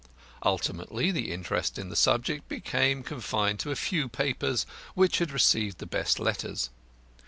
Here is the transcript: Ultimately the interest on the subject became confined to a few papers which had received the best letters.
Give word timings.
Ultimately 0.43 1.11
the 1.11 1.31
interest 1.31 1.77
on 1.77 1.89
the 1.89 1.95
subject 1.95 2.49
became 2.49 3.03
confined 3.03 3.59
to 3.59 3.69
a 3.69 3.75
few 3.75 4.09
papers 4.09 4.65
which 4.95 5.19
had 5.19 5.29
received 5.29 5.77
the 5.77 5.85
best 5.85 6.19
letters. 6.19 6.71